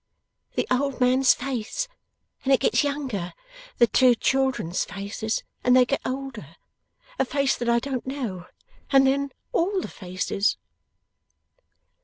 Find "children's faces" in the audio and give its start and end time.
4.15-5.43